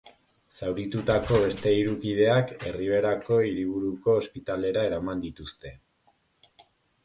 [0.59, 5.79] Zauritutako beste hiru kideak erriberako hiriburuko ospitalera eraman dituzte.